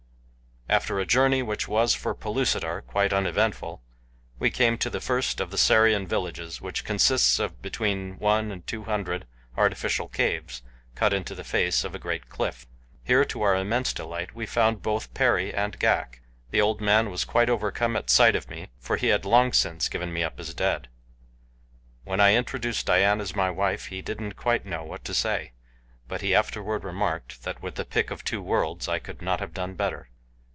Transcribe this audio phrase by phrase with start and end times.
[0.69, 3.83] After a journey which was, for Pellucidar, quite uneventful,
[4.39, 8.65] we came to the first of the Sarian villages which consists of between one and
[8.65, 9.27] two hundred
[9.57, 10.61] artificial caves
[10.95, 12.67] cut into the face of a great cliff.
[13.03, 16.21] Here to our immense delight, we found both Perry and Ghak.
[16.51, 19.89] The old man was quite overcome at sight of me for he had long since
[19.89, 20.87] given me up as dead.
[22.05, 25.51] When I introduced Dian as my wife, he didn't quite know what to say,
[26.07, 29.53] but he afterward remarked that with the pick of two worlds I could not have
[29.53, 30.07] done better.